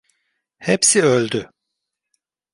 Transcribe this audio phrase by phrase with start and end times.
[0.59, 1.49] Hepsi öldü.